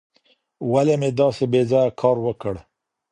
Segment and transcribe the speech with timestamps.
[0.71, 2.55] ولي مې داسې بې ځایه کار وکړ؟